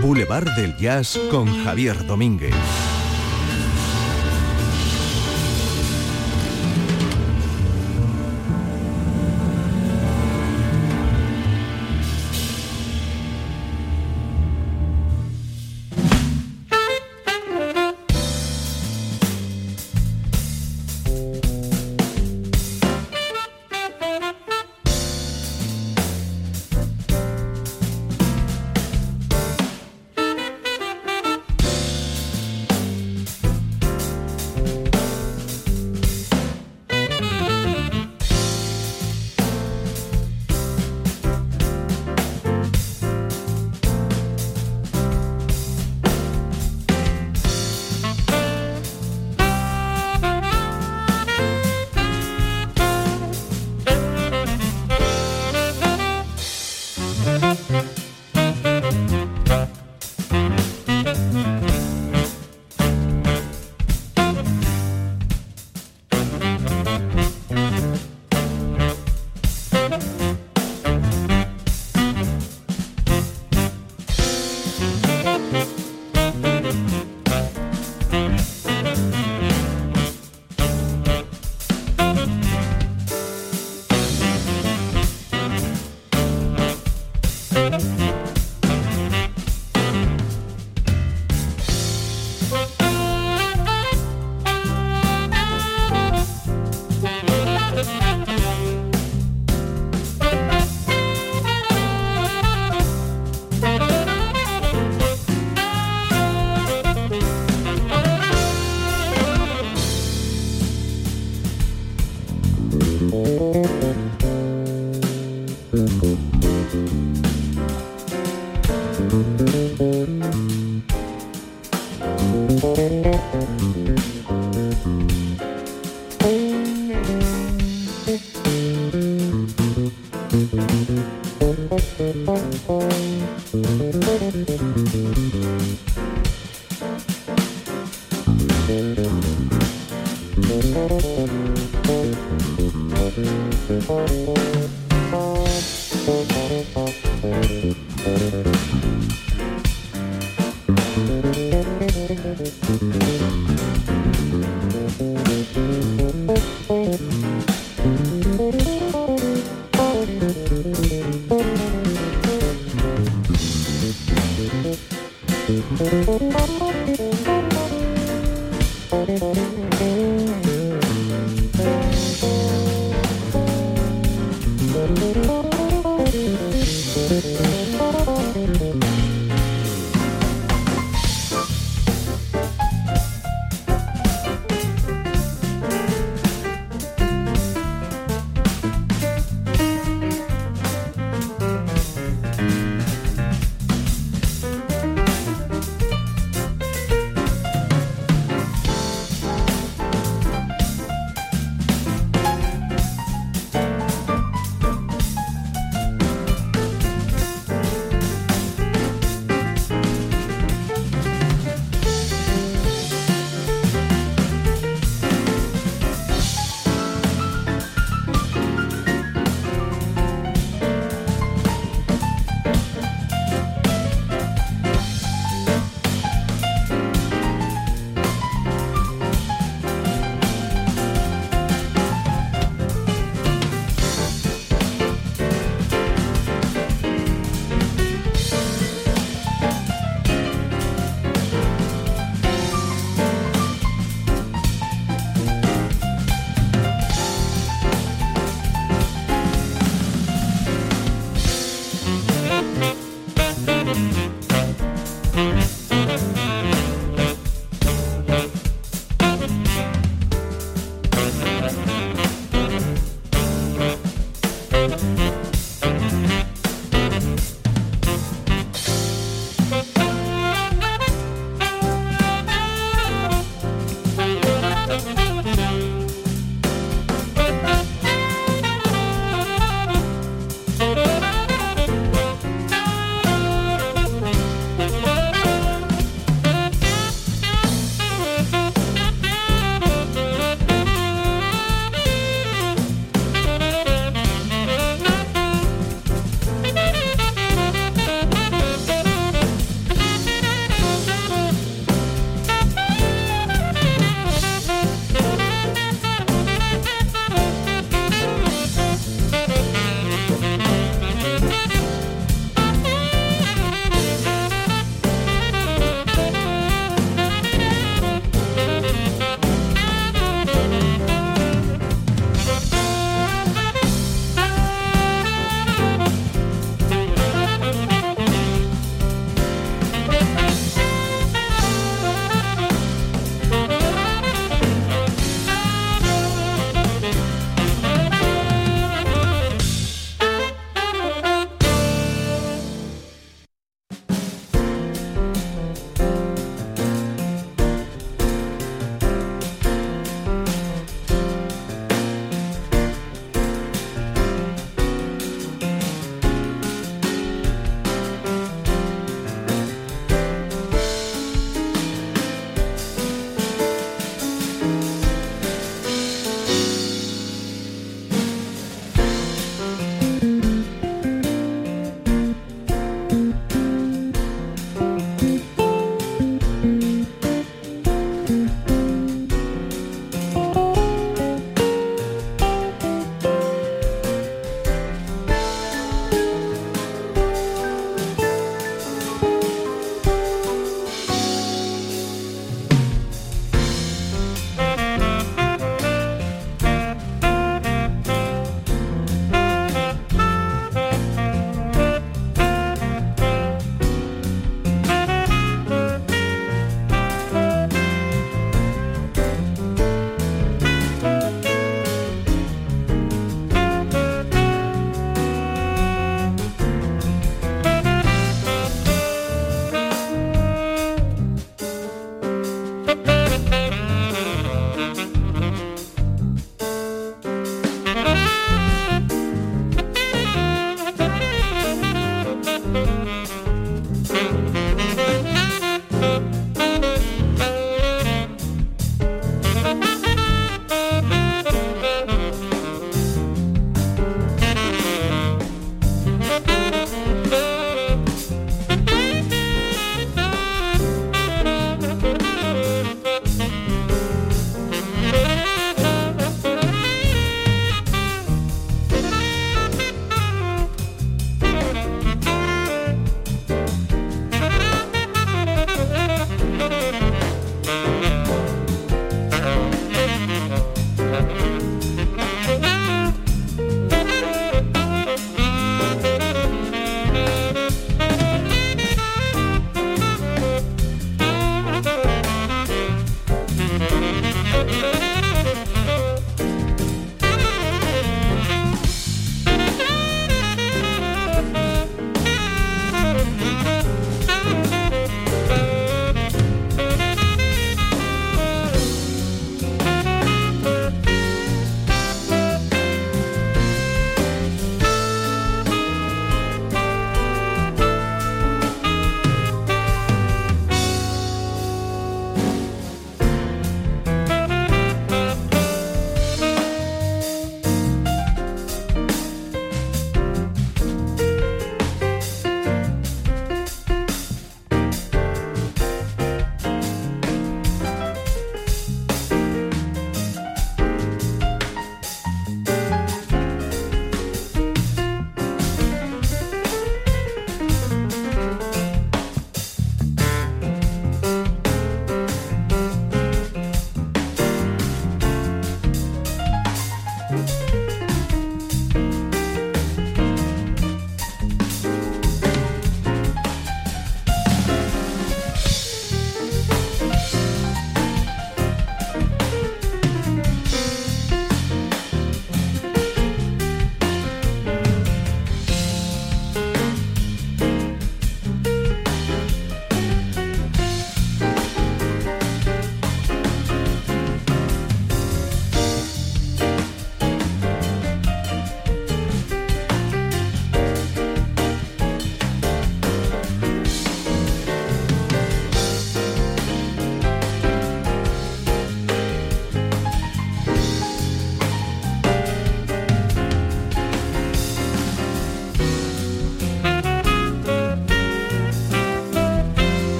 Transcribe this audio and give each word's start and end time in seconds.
Boulevard 0.00 0.54
del 0.56 0.76
Jazz 0.76 1.18
con 1.30 1.46
Javier 1.64 2.06
Domínguez. 2.06 2.89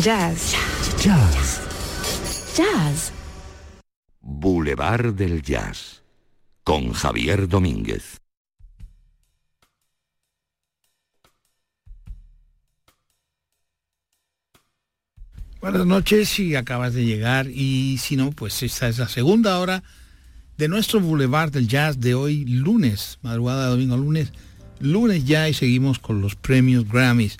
Jazz. 0.00 0.54
Jazz. 1.02 1.60
Jazz. 2.56 3.12
Boulevard 4.22 5.12
del 5.12 5.42
Jazz 5.42 6.02
con 6.64 6.94
Javier 6.94 7.46
Domínguez. 7.46 8.18
Buenas 15.60 15.84
noches 15.84 16.30
si 16.30 16.54
acabas 16.56 16.94
de 16.94 17.04
llegar 17.04 17.48
y 17.48 17.98
si 17.98 18.16
no, 18.16 18.30
pues 18.30 18.62
esta 18.62 18.88
es 18.88 18.96
la 18.96 19.08
segunda 19.08 19.58
hora 19.58 19.82
de 20.56 20.68
nuestro 20.68 21.00
Boulevard 21.00 21.52
del 21.52 21.68
Jazz 21.68 22.00
de 22.00 22.14
hoy, 22.14 22.46
lunes, 22.46 23.18
madrugada 23.20 23.64
de 23.64 23.70
domingo 23.72 23.98
lunes, 23.98 24.32
lunes 24.80 25.26
ya 25.26 25.50
y 25.50 25.54
seguimos 25.54 25.98
con 25.98 26.22
los 26.22 26.34
premios 26.34 26.88
Grammys. 26.88 27.36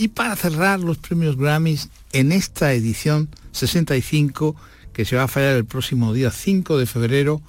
Y 0.00 0.08
para 0.08 0.34
cerrar 0.34 0.80
los 0.80 0.96
premios 0.96 1.36
Grammys 1.36 1.90
en 2.14 2.32
esta 2.32 2.72
edición 2.72 3.28
65 3.52 4.56
que 4.94 5.04
se 5.04 5.14
va 5.14 5.24
a 5.24 5.28
fallar 5.28 5.56
el 5.56 5.66
próximo 5.66 6.14
día 6.14 6.30
5 6.30 6.78
de 6.78 6.86
febrero, 6.86 7.42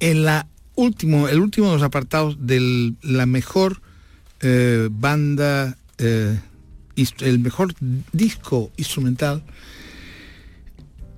en 0.00 0.24
la 0.24 0.48
último, 0.74 1.28
el 1.28 1.38
último 1.38 1.68
de 1.68 1.74
los 1.74 1.84
apartados 1.84 2.44
de 2.44 2.92
la 3.02 3.24
mejor 3.26 3.82
eh, 4.40 4.88
banda, 4.90 5.78
eh, 5.98 6.40
el 7.20 7.38
mejor 7.38 7.72
disco 8.10 8.72
instrumental 8.76 9.44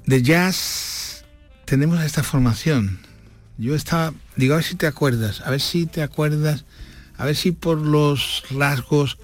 de 0.05 0.23
jazz, 0.23 1.25
tenemos 1.65 1.99
esta 2.05 2.23
formación. 2.23 2.99
Yo 3.57 3.75
estaba, 3.75 4.13
digo, 4.37 4.53
a 4.53 4.59
ver 4.59 4.67
si 4.67 4.75
te 4.75 4.87
acuerdas, 4.87 5.41
a 5.41 5.51
ver 5.51 5.63
si 5.63 5.87
te 5.87 6.03
acuerdas, 6.03 6.67
a 7.17 7.25
ver 7.25 7.37
si 7.37 7.53
por 7.53 7.79
los 7.79 8.43
rasgos, 8.51 9.17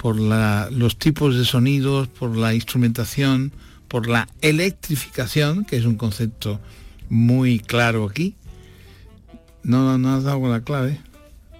por 0.00 0.16
los 0.16 0.96
tipos 0.96 1.36
de 1.36 1.44
sonidos, 1.44 2.08
por 2.08 2.34
la 2.34 2.54
instrumentación, 2.54 3.52
por 3.86 4.08
la 4.08 4.28
electrificación, 4.40 5.66
que 5.66 5.76
es 5.76 5.84
un 5.84 5.96
concepto 5.96 6.58
muy 7.10 7.58
claro 7.58 8.06
aquí. 8.06 8.34
No, 9.62 9.98
no, 9.98 10.16
has 10.16 10.24
dado 10.24 10.48
la 10.48 10.62
clave. 10.62 10.98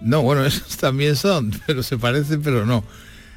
No, 0.01 0.23
bueno, 0.23 0.43
esos 0.45 0.75
también 0.77 1.15
son, 1.15 1.51
pero 1.67 1.83
se 1.83 1.99
parecen, 1.99 2.41
pero 2.41 2.65
no. 2.65 2.83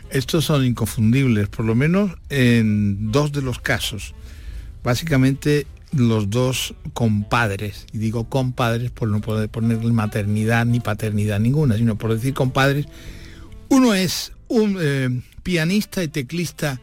Estos 0.09 0.47
son 0.47 0.65
inconfundibles, 0.65 1.51
por 1.51 1.67
lo 1.67 1.75
menos 1.75 2.13
en 2.31 3.13
dos 3.13 3.31
de 3.31 3.43
los 3.43 3.59
casos. 3.59 4.15
Básicamente 4.83 5.67
los 5.93 6.31
dos 6.31 6.75
compadres, 6.95 7.85
y 7.93 7.99
digo 7.99 8.25
compadres 8.31 8.91
por 8.91 9.11
no 9.11 9.21
poder 9.21 9.51
ponerle 9.51 9.93
maternidad 9.93 10.65
ni 10.65 10.81
paternidad 10.81 11.41
ninguna, 11.41 11.77
sino 11.77 11.99
por 11.99 12.15
decir 12.15 12.33
compadres. 12.33 12.87
Uno 13.69 13.95
es 13.95 14.33
un 14.49 14.79
eh, 14.81 15.23
pianista 15.43 16.03
y 16.03 16.09
teclista 16.09 16.81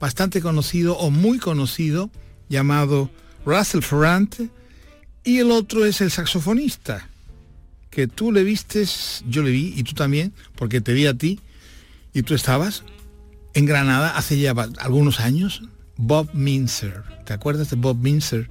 bastante 0.00 0.40
conocido 0.40 0.96
o 0.96 1.10
muy 1.10 1.38
conocido, 1.38 2.10
llamado 2.48 3.10
Russell 3.44 3.82
Ferrante, 3.82 4.50
y 5.24 5.38
el 5.38 5.50
otro 5.50 5.84
es 5.84 6.00
el 6.00 6.10
saxofonista, 6.10 7.08
que 7.90 8.06
tú 8.06 8.30
le 8.32 8.44
vistes, 8.44 9.24
yo 9.28 9.42
le 9.42 9.50
vi, 9.50 9.74
y 9.76 9.82
tú 9.82 9.94
también, 9.94 10.32
porque 10.54 10.80
te 10.80 10.92
vi 10.92 11.06
a 11.06 11.14
ti, 11.14 11.40
y 12.12 12.22
tú 12.22 12.34
estabas 12.34 12.84
en 13.54 13.66
Granada 13.66 14.16
hace 14.16 14.38
ya 14.38 14.52
algunos 14.78 15.20
años, 15.20 15.62
Bob 15.96 16.28
Minzer. 16.34 17.02
¿Te 17.24 17.32
acuerdas 17.32 17.70
de 17.70 17.76
Bob 17.76 17.96
Minzer? 17.96 18.50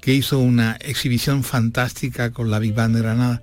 Que 0.00 0.14
hizo 0.14 0.38
una 0.38 0.76
exhibición 0.80 1.44
fantástica 1.44 2.32
con 2.32 2.50
la 2.50 2.58
Big 2.58 2.74
Band 2.74 2.96
de 2.96 3.02
Granada. 3.02 3.42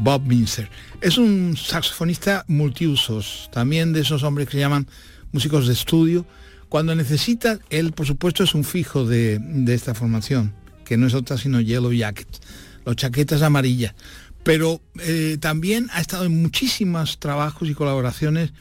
Bob 0.00 0.22
Minzer. 0.26 0.68
Es 1.00 1.18
un 1.18 1.56
saxofonista 1.56 2.44
multiusos, 2.48 3.50
también 3.52 3.92
de 3.92 4.00
esos 4.00 4.22
hombres 4.22 4.48
que 4.48 4.52
se 4.52 4.60
llaman 4.60 4.88
músicos 5.32 5.66
de 5.66 5.74
estudio. 5.74 6.26
Cuando 6.68 6.94
necesita, 6.94 7.58
él 7.68 7.92
por 7.92 8.06
supuesto 8.06 8.42
es 8.42 8.54
un 8.54 8.64
fijo 8.64 9.04
de, 9.04 9.38
de 9.38 9.74
esta 9.74 9.94
formación, 9.94 10.54
que 10.84 10.96
no 10.96 11.06
es 11.06 11.14
otra 11.14 11.36
sino 11.36 11.60
Yellow 11.60 11.92
Jackets, 11.92 12.40
los 12.84 12.96
chaquetas 12.96 13.42
amarillas. 13.42 13.94
Pero 14.42 14.80
eh, 15.00 15.36
también 15.38 15.88
ha 15.92 16.00
estado 16.00 16.24
en 16.24 16.40
muchísimos 16.40 17.18
trabajos 17.18 17.68
y 17.68 17.74
colaboraciones 17.74 18.52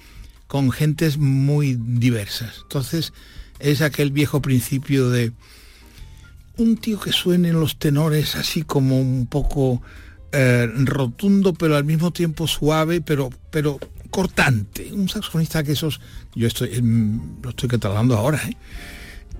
con 0.48 0.72
gentes 0.72 1.18
muy 1.18 1.78
diversas. 1.80 2.60
Entonces 2.64 3.14
es 3.60 3.82
aquel 3.82 4.12
viejo 4.12 4.42
principio 4.42 5.10
de 5.10 5.32
un 6.58 6.76
tío 6.76 7.00
que 7.00 7.14
suene 7.14 7.50
en 7.50 7.60
los 7.60 7.78
tenores 7.78 8.36
así 8.36 8.64
como 8.64 9.00
un 9.00 9.26
poco 9.28 9.82
eh, 10.32 10.70
rotundo, 10.86 11.54
pero 11.54 11.76
al 11.76 11.84
mismo 11.84 12.12
tiempo 12.12 12.48
suave, 12.48 13.02
pero, 13.02 13.30
pero 13.52 13.80
cortante. 14.10 14.92
Un 14.92 15.10
saxofonista 15.10 15.64
que 15.64 15.74
esos, 15.74 16.00
yo 16.36 16.48
estoy, 16.48 16.76
em, 16.76 17.42
lo 17.42 17.50
estoy 17.52 17.70
catalogando 17.70 18.18
ahora, 18.18 18.42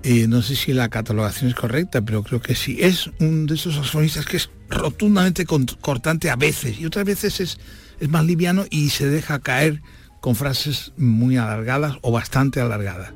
¿eh? 0.02 0.26
No 0.28 0.40
sé 0.40 0.56
si 0.56 0.72
la 0.72 0.88
catalogación 0.88 1.50
es 1.50 1.54
correcta, 1.54 2.00
pero 2.00 2.22
creo 2.22 2.40
que 2.40 2.54
sí. 2.54 2.78
Es 2.80 3.10
un 3.20 3.46
de 3.46 3.54
esos 3.54 3.74
saxofonistas 3.74 4.24
que 4.24 4.38
es 4.38 4.50
rotundamente 4.70 5.44
cortante 5.44 6.30
a 6.30 6.36
veces 6.36 6.80
y 6.80 6.86
otras 6.86 7.04
veces 7.04 7.40
es, 7.40 7.58
es 8.00 8.08
más 8.08 8.24
liviano 8.24 8.64
y 8.70 8.90
se 8.90 9.08
deja 9.08 9.40
caer 9.40 9.82
con 10.20 10.36
frases 10.36 10.92
muy 10.96 11.36
alargadas 11.36 11.96
o 12.02 12.12
bastante 12.12 12.60
alargadas. 12.60 13.12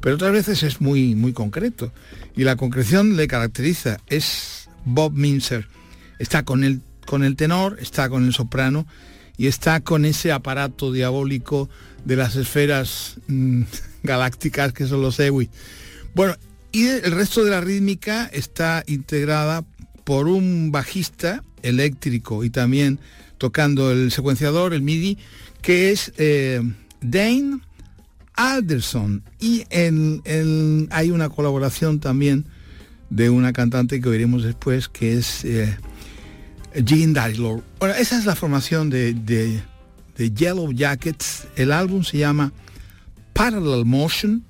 Pero 0.00 0.16
otras 0.16 0.32
veces 0.32 0.62
es 0.62 0.80
muy, 0.80 1.14
muy 1.14 1.32
concreto. 1.32 1.92
Y 2.36 2.44
la 2.44 2.56
concreción 2.56 3.16
le 3.16 3.28
caracteriza. 3.28 3.98
Es 4.06 4.68
Bob 4.84 5.12
Minzer. 5.12 5.68
Está 6.18 6.44
con 6.44 6.64
el, 6.64 6.80
con 7.06 7.24
el 7.24 7.36
tenor, 7.36 7.78
está 7.80 8.10
con 8.10 8.24
el 8.24 8.34
soprano 8.34 8.86
y 9.38 9.46
está 9.46 9.80
con 9.80 10.04
ese 10.04 10.32
aparato 10.32 10.92
diabólico 10.92 11.68
de 12.04 12.16
las 12.16 12.36
esferas 12.36 13.16
mm, 13.28 13.62
galácticas 14.02 14.72
que 14.72 14.86
son 14.86 15.02
los 15.02 15.18
EWI. 15.18 15.48
Bueno, 16.14 16.34
y 16.72 16.86
el 16.86 17.12
resto 17.12 17.44
de 17.44 17.50
la 17.50 17.60
rítmica 17.60 18.26
está 18.26 18.84
integrada 18.86 19.64
por 20.04 20.28
un 20.28 20.70
bajista 20.72 21.42
eléctrico 21.62 22.44
y 22.44 22.50
también 22.50 23.00
tocando 23.38 23.90
el 23.90 24.10
secuenciador, 24.12 24.72
el 24.72 24.82
MIDI, 24.82 25.18
que 25.62 25.90
es 25.90 26.12
eh, 26.16 26.60
Dane 27.00 27.60
Alderson. 28.34 29.22
Y 29.40 29.64
en, 29.70 30.88
hay 30.90 31.10
una 31.10 31.28
colaboración 31.28 32.00
también 32.00 32.46
de 33.10 33.30
una 33.30 33.52
cantante 33.52 34.00
que 34.00 34.08
oiremos 34.08 34.42
después, 34.42 34.88
que 34.88 35.18
es 35.18 35.44
eh, 35.44 35.76
Jean 36.84 37.12
Darlow. 37.12 37.62
Bueno, 37.78 37.94
esa 37.94 38.18
es 38.18 38.24
la 38.26 38.34
formación 38.34 38.90
de, 38.90 39.14
de- 39.14 39.62
de 40.16 40.30
Yellow 40.32 40.72
Jackets. 40.72 41.46
El 41.56 41.72
álbum 41.72 42.02
se 42.02 42.18
llama 42.18 42.52
Parallel 43.32 43.84
Motion 43.84 44.44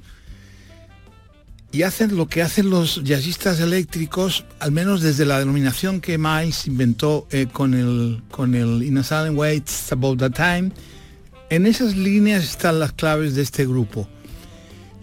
y 1.73 1.83
hacen 1.83 2.17
lo 2.17 2.27
que 2.29 2.43
hacen 2.43 2.71
los 2.71 3.03
jazzistas 3.05 3.61
eléctricos, 3.61 4.45
al 4.61 4.73
menos 4.73 5.03
desde 5.03 5.25
la 5.27 5.39
denominación 5.39 6.01
que 6.01 6.17
Miles 6.19 6.67
inventó 6.67 7.27
eh, 7.31 7.47
con 7.53 7.75
el 7.75 8.23
con 8.31 8.55
el 8.55 8.83
In 8.83 8.99
a 8.99 9.03
Silent 9.03 9.37
Way, 9.37 9.57
It's 9.59 9.93
About 9.93 10.19
the 10.21 10.31
Time. 10.31 10.71
En 11.51 11.67
esas 11.67 11.97
líneas 11.97 12.45
están 12.45 12.79
las 12.81 12.93
claves 12.93 13.35
de 13.35 13.43
este 13.43 13.67
grupo. 13.67 14.09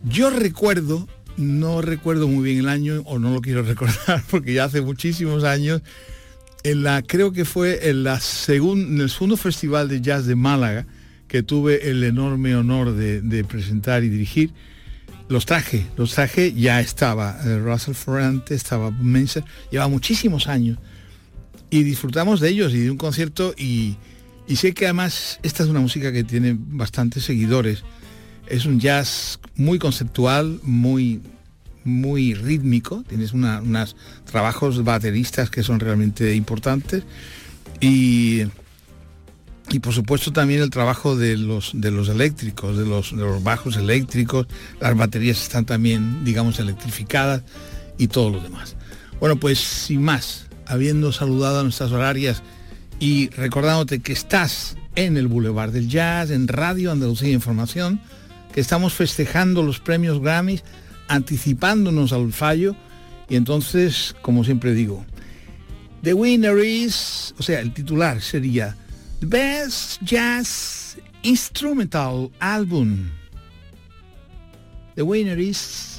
Yo 0.06 0.30
recuerdo, 0.30 1.08
no 1.38 1.82
recuerdo 1.82 2.28
muy 2.28 2.44
bien 2.44 2.60
el 2.60 2.70
año, 2.70 3.02
o 3.06 3.20
no 3.20 3.32
lo 3.34 3.42
quiero 3.42 3.62
recordar, 3.64 4.24
porque 4.32 4.54
ya 4.54 4.66
hace 4.66 4.82
muchísimos 4.82 5.44
años, 5.44 5.82
en 6.64 6.84
la, 6.84 7.02
creo 7.02 7.32
que 7.32 7.46
fue 7.46 7.90
en, 7.90 8.04
la 8.04 8.20
en 8.48 9.02
el 9.02 9.10
segundo 9.10 9.38
festival 9.38 9.90
de 9.90 10.02
jazz 10.02 10.26
de 10.26 10.36
Málaga, 10.36 10.86
que 11.28 11.44
tuve 11.44 11.90
el 11.90 12.04
enorme 12.04 12.56
honor 12.56 12.94
de, 12.94 13.22
de 13.22 13.44
presentar 13.44 14.04
y 14.04 14.10
dirigir, 14.10 14.52
los 15.30 15.46
traje, 15.46 15.86
los 15.98 16.14
traje, 16.14 16.54
ya 16.54 16.80
estaba 16.80 17.40
eh, 17.46 17.58
Russell 17.58 17.96
Ferrante, 17.96 18.56
estaba 18.56 18.92
Menser, 18.92 19.44
lleva 19.72 19.88
muchísimos 19.88 20.48
años 20.48 20.78
y 21.70 21.84
disfrutamos 21.84 22.40
de 22.40 22.50
ellos 22.50 22.74
y 22.74 22.82
de 22.82 22.92
un 22.92 22.98
concierto 22.98 23.54
y, 23.58 23.96
y 24.48 24.58
sé 24.58 24.74
que 24.74 24.86
además 24.86 25.40
esta 25.42 25.64
es 25.64 25.70
una 25.70 25.80
música 25.80 26.12
que 26.12 26.24
tiene 26.24 26.56
bastantes 26.58 27.24
seguidores. 27.24 27.84
Es 28.48 28.66
un 28.66 28.80
jazz 28.80 29.40
muy 29.56 29.80
conceptual, 29.80 30.60
muy 30.62 31.22
muy 31.84 32.34
rítmico, 32.34 33.04
tienes 33.08 33.34
una- 33.34 33.62
unos 33.62 33.96
trabajos 34.26 34.84
bateristas 34.84 35.50
que 35.50 35.64
son 35.64 35.80
realmente 35.80 36.36
importantes 36.36 37.04
y, 37.82 38.44
y 39.70 39.80
por 39.80 39.94
supuesto 39.94 40.32
también 40.32 40.62
el 40.62 40.70
trabajo 40.70 41.16
de 41.16 41.38
los, 41.38 41.72
de 41.74 41.92
los 41.92 42.10
eléctricos, 42.10 42.78
de 42.78 42.86
los, 42.86 43.12
de 43.12 43.24
los 43.24 43.44
bajos 43.44 43.76
eléctricos, 43.78 44.48
las 44.80 44.96
baterías 44.96 45.42
están 45.42 45.66
también, 45.66 46.24
digamos, 46.24 46.60
electrificadas 46.60 47.42
y 47.98 48.08
todo 48.08 48.30
lo 48.30 48.40
demás. 48.40 48.76
Bueno, 49.20 49.38
pues 49.38 49.60
sin 49.60 50.02
más, 50.02 50.48
habiendo 50.66 51.12
saludado 51.12 51.60
a 51.60 51.64
nuestras 51.64 51.92
horarias 51.92 52.44
y 53.00 53.30
recordándote 53.30 54.00
que 54.00 54.14
estás 54.14 54.78
en 54.96 55.18
el 55.18 55.28
Boulevard 55.28 55.72
del 55.72 55.90
Jazz, 55.90 56.30
en 56.30 56.48
Radio 56.48 56.92
Andalucía 56.92 57.30
Información, 57.30 58.00
que 58.54 58.62
estamos 58.62 58.94
festejando 58.94 59.64
los 59.64 59.80
premios 59.80 60.22
Grammys, 60.22 60.64
anticipándonos 61.14 62.12
al 62.12 62.34
fallo, 62.34 62.76
y 63.30 63.36
entonces, 63.36 64.16
como 64.22 64.44
siempre 64.44 64.74
digo, 64.74 65.06
The 66.02 66.14
winner 66.14 66.58
is, 66.60 67.34
o 67.38 67.44
sea, 67.44 67.60
el 67.60 67.72
titular 67.72 68.20
sería 68.20 68.76
The 69.20 69.28
Best 69.28 70.02
Jazz 70.02 70.98
Instrumental 71.22 72.32
Album. 72.40 73.12
The 74.96 75.04
winner 75.04 75.40
is 75.40 75.93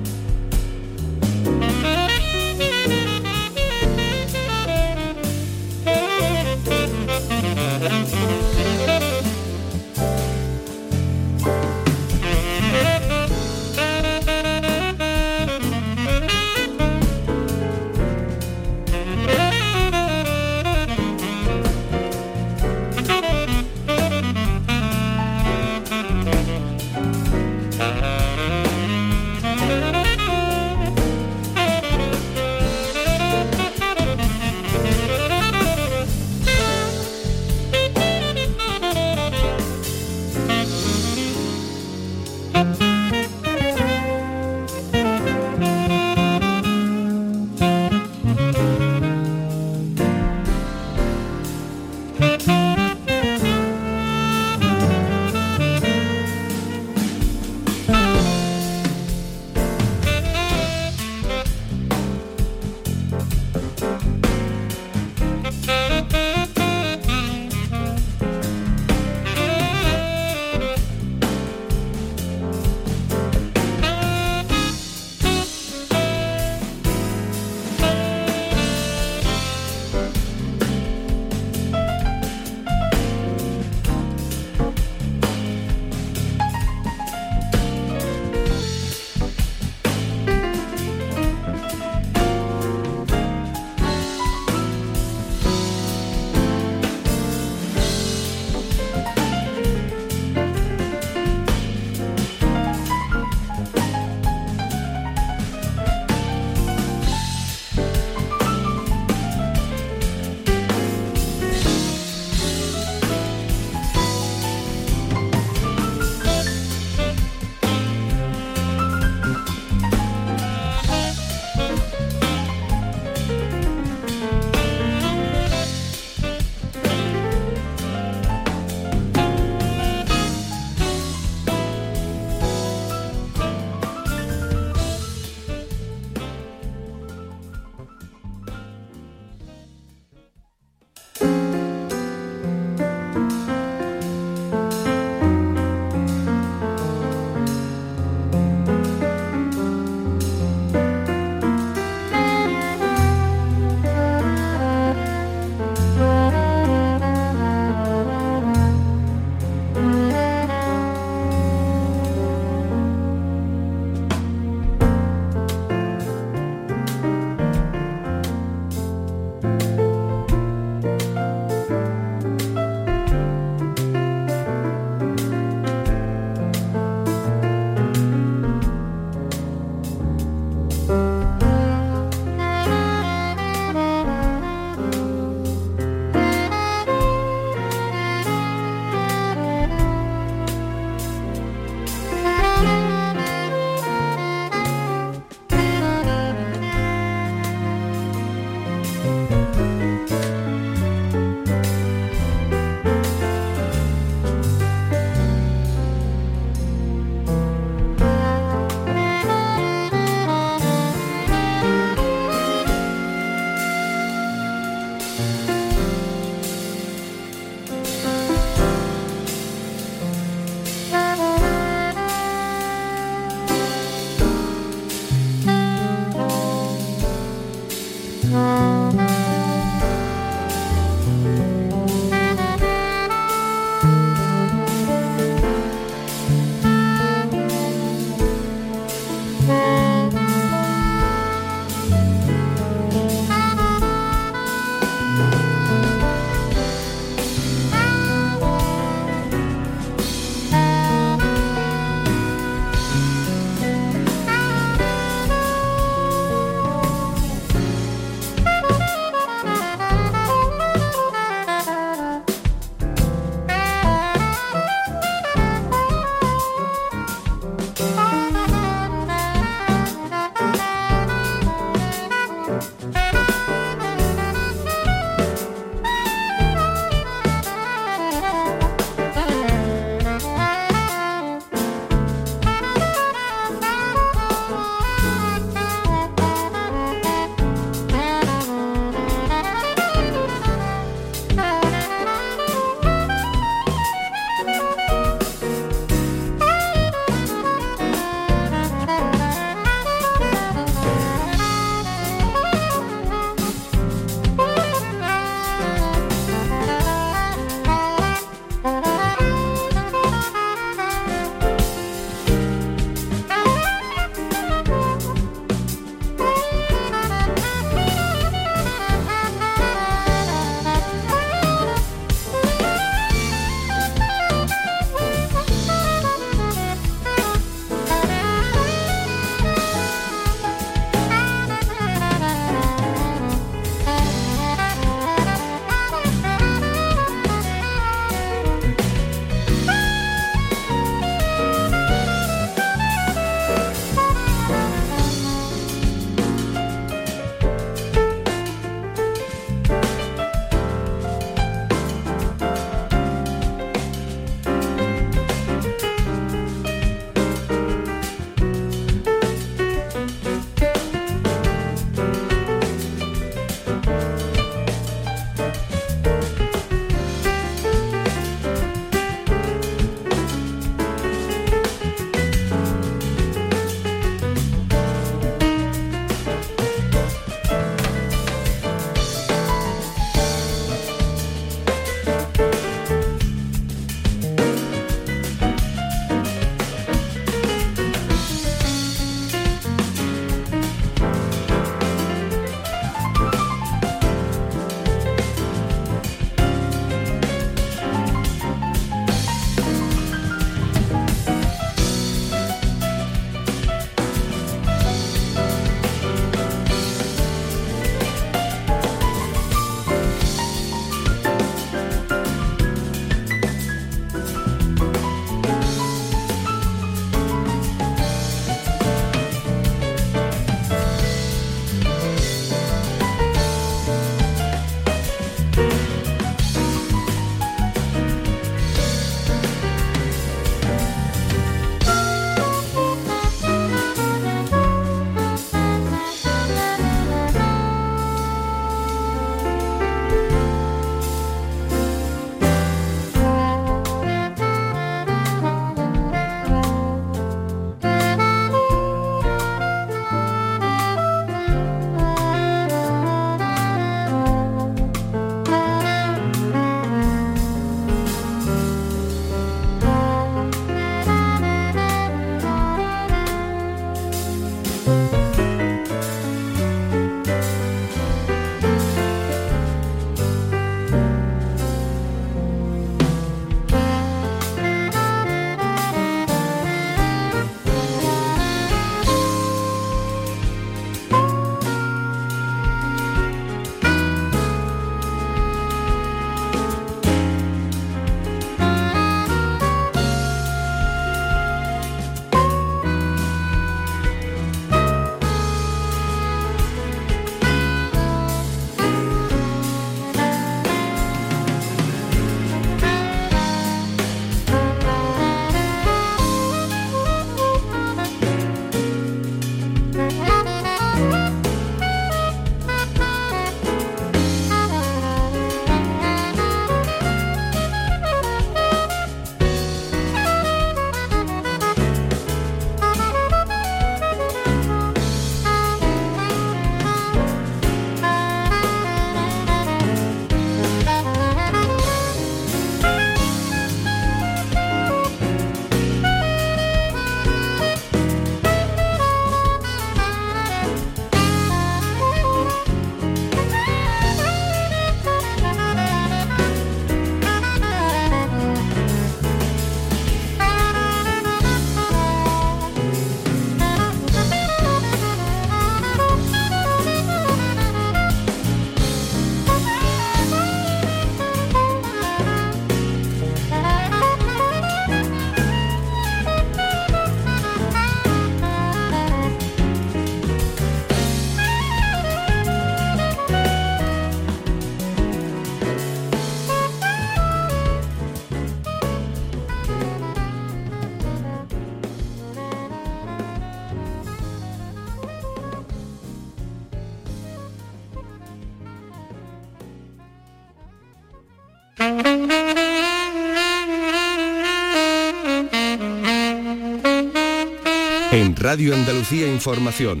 Radio 598.50 598.74
Andalucía 598.74 599.30
Información, 599.30 600.00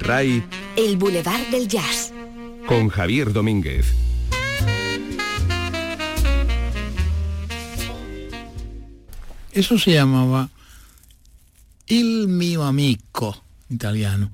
RAI 0.00 0.42
El 0.76 0.96
Boulevard 0.96 1.46
del 1.52 1.68
Jazz. 1.68 2.12
con 2.66 2.88
Javier 2.88 3.32
Domínguez. 3.32 3.86
Eso 9.52 9.78
se 9.78 9.92
llamaba 9.92 10.50
Il 11.86 12.26
mio 12.26 12.64
amico, 12.64 13.40
italiano. 13.70 14.32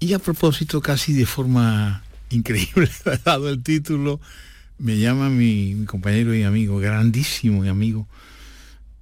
Y 0.00 0.12
a 0.14 0.18
propósito, 0.18 0.80
casi 0.80 1.12
de 1.12 1.24
forma 1.24 2.02
increíble, 2.30 2.90
dado 3.24 3.48
el 3.48 3.62
título, 3.62 4.18
me 4.78 4.98
llama 4.98 5.28
mi, 5.30 5.76
mi 5.76 5.86
compañero 5.86 6.34
y 6.34 6.42
amigo, 6.42 6.78
grandísimo 6.78 7.64
y 7.64 7.68
amigo, 7.68 8.08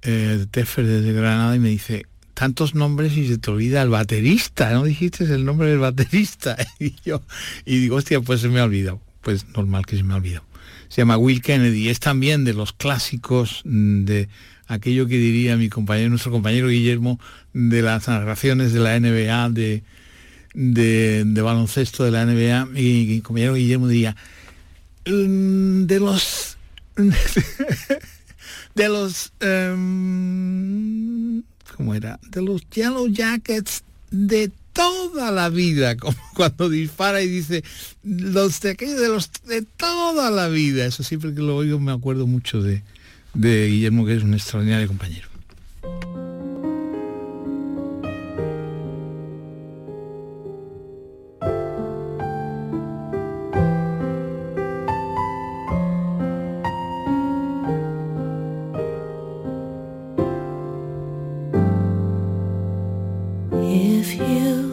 eh, 0.03 0.45
Teffer 0.51 0.85
desde 0.85 1.13
Granada, 1.13 1.55
y 1.55 1.59
me 1.59 1.69
dice, 1.69 2.05
tantos 2.37 2.75
nombres 2.75 3.17
y 3.17 3.27
se 3.27 3.39
te 3.39 3.49
olvida 3.49 3.81
el 3.81 3.89
baterista, 3.89 4.71
¿no 4.71 4.83
dijiste 4.83 5.23
el 5.23 5.43
nombre 5.43 5.69
del 5.69 5.79
baterista? 5.79 6.55
Y 6.79 6.93
yo, 7.03 7.23
y 7.65 7.79
digo, 7.79 7.95
hostia, 7.95 8.21
pues 8.21 8.41
se 8.41 8.47
me 8.47 8.59
ha 8.59 8.65
olvidado. 8.65 9.01
Pues 9.21 9.47
normal 9.55 9.87
que 9.87 9.97
se 9.97 10.03
me 10.03 10.13
ha 10.13 10.17
olvidado. 10.17 10.45
Se 10.87 11.01
llama 11.01 11.17
Will 11.17 11.41
Kennedy, 11.41 11.89
es 11.89 11.99
también 11.99 12.43
de 12.43 12.53
los 12.53 12.73
clásicos 12.73 13.63
mm, 13.65 14.05
de 14.05 14.29
aquello 14.67 15.07
que 15.07 15.17
diría 15.17 15.57
mi 15.57 15.67
compañero, 15.67 16.09
nuestro 16.09 16.31
compañero 16.31 16.67
Guillermo, 16.67 17.19
de 17.53 17.81
las 17.81 18.07
narraciones 18.07 18.71
de 18.71 18.79
la 18.81 18.99
NBA, 18.99 19.49
de, 19.49 19.83
de, 20.53 21.41
baloncesto 21.41 22.03
de 22.03 22.11
la 22.11 22.23
NBA, 22.23 22.79
y 22.79 23.07
mi 23.07 23.21
compañero 23.21 23.55
Guillermo 23.55 23.87
diría, 23.87 24.15
"Mm, 25.07 25.87
de 25.87 25.99
los 25.99 26.57
de 28.75 28.89
los 28.89 29.33
em, 29.39 31.41
¿cómo 31.77 31.93
era? 31.93 32.19
De 32.29 32.41
los 32.41 32.67
Yellow 32.71 33.07
Jackets 33.07 33.83
de 34.11 34.51
toda 34.73 35.31
la 35.31 35.49
vida, 35.49 35.95
como 35.97 36.17
cuando 36.33 36.69
dispara 36.69 37.21
y 37.21 37.27
dice 37.27 37.63
los 38.03 38.59
de 38.61 38.71
aquellos 38.71 38.99
de 38.99 39.07
los 39.07 39.31
de 39.47 39.61
toda 39.61 40.31
la 40.31 40.49
vida. 40.49 40.85
Eso 40.85 41.03
siempre 41.03 41.33
que 41.33 41.41
lo 41.41 41.55
oigo 41.55 41.79
me 41.79 41.91
acuerdo 41.91 42.27
mucho 42.27 42.61
de, 42.61 42.83
de 43.33 43.67
Guillermo, 43.67 44.05
que 44.05 44.15
es 44.15 44.23
un 44.23 44.33
extraordinario 44.33 44.87
compañero. 44.87 45.27
of 64.07 64.29
you. 64.29 64.66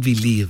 movie 0.00 0.14
Live. 0.14 0.49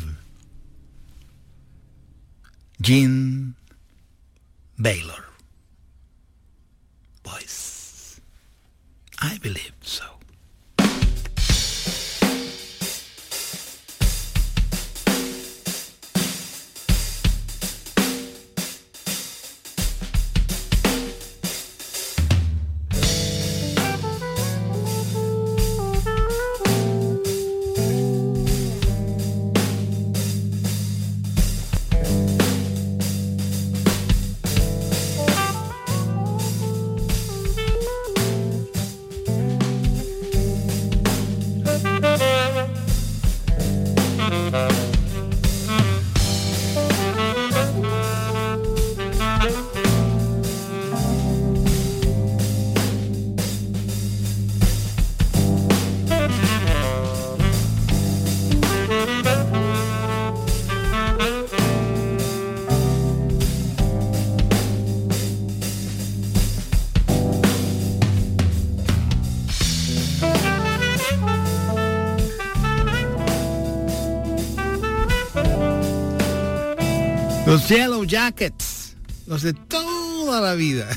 Yellow 77.70 78.02
Jackets, 78.02 78.96
los 79.28 79.42
de 79.42 79.52
toda 79.52 80.40
la 80.40 80.54
vida. 80.56 80.88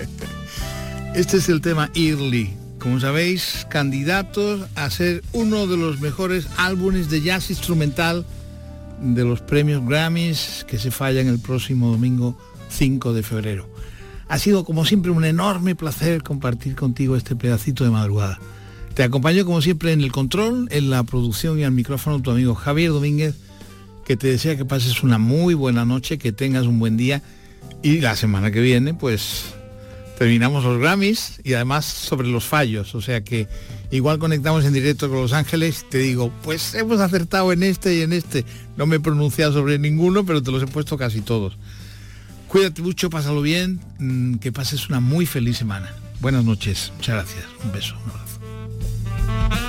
Este 1.14 1.36
es 1.36 1.48
el 1.48 1.60
tema 1.60 1.92
Early. 1.94 2.50
Como 2.80 2.98
sabéis, 2.98 3.68
candidatos 3.70 4.68
a 4.74 4.90
ser 4.90 5.22
uno 5.32 5.68
de 5.68 5.76
los 5.76 6.00
mejores 6.00 6.48
álbumes 6.56 7.08
de 7.08 7.22
jazz 7.22 7.50
instrumental 7.50 8.26
de 9.00 9.22
los 9.22 9.40
premios 9.40 9.86
Grammys 9.86 10.66
que 10.66 10.80
se 10.80 10.90
fallan 10.90 11.28
el 11.28 11.38
próximo 11.38 11.88
domingo 11.92 12.36
5 12.68 13.12
de 13.12 13.22
febrero. 13.22 13.68
Ha 14.26 14.40
sido 14.40 14.64
como 14.64 14.84
siempre 14.84 15.12
un 15.12 15.24
enorme 15.24 15.76
placer 15.76 16.24
compartir 16.24 16.74
contigo 16.74 17.14
este 17.14 17.36
pedacito 17.36 17.84
de 17.84 17.90
madrugada. 17.90 18.40
Te 18.94 19.04
acompaño 19.04 19.44
como 19.44 19.62
siempre 19.62 19.92
en 19.92 20.00
el 20.00 20.10
control, 20.10 20.66
en 20.72 20.90
la 20.90 21.04
producción 21.04 21.60
y 21.60 21.62
al 21.62 21.70
micrófono 21.70 22.20
tu 22.20 22.32
amigo 22.32 22.56
Javier 22.56 22.90
Domínguez, 22.90 23.36
que 24.06 24.16
te 24.16 24.28
desea 24.28 24.56
que 24.56 24.64
pases 24.64 25.02
una 25.02 25.18
muy 25.18 25.54
buena 25.54 25.84
noche, 25.84 26.16
que 26.16 26.32
tengas 26.32 26.66
un 26.66 26.78
buen 26.78 26.96
día 26.96 27.22
y 27.82 28.00
la 28.00 28.14
semana 28.14 28.50
que 28.52 28.60
viene 28.60 28.94
pues 28.94 29.46
terminamos 30.16 30.64
los 30.64 30.78
Grammys 30.78 31.40
y 31.44 31.54
además 31.54 31.84
sobre 31.84 32.28
los 32.28 32.44
fallos, 32.44 32.94
o 32.94 33.02
sea 33.02 33.22
que 33.22 33.48
igual 33.90 34.18
conectamos 34.18 34.64
en 34.64 34.72
directo 34.72 35.08
con 35.08 35.20
Los 35.20 35.32
Ángeles, 35.32 35.84
te 35.90 35.98
digo, 35.98 36.32
pues 36.42 36.74
hemos 36.74 37.00
acertado 37.00 37.52
en 37.52 37.62
este 37.62 37.96
y 37.96 38.02
en 38.02 38.12
este. 38.12 38.44
No 38.76 38.86
me 38.86 38.96
he 38.96 39.00
pronunciado 39.00 39.52
sobre 39.52 39.78
ninguno, 39.78 40.24
pero 40.24 40.42
te 40.42 40.50
los 40.50 40.62
he 40.62 40.66
puesto 40.66 40.96
casi 40.96 41.20
todos. 41.20 41.58
Cuídate 42.48 42.82
mucho, 42.82 43.10
pásalo 43.10 43.42
bien, 43.42 43.80
mm, 43.98 44.36
que 44.36 44.52
pases 44.52 44.88
una 44.88 45.00
muy 45.00 45.26
feliz 45.26 45.58
semana. 45.58 45.92
Buenas 46.20 46.44
noches, 46.44 46.92
muchas 46.96 47.16
gracias, 47.16 47.44
un 47.64 47.72
beso, 47.72 47.94
un 48.04 48.10
abrazo. 48.10 49.65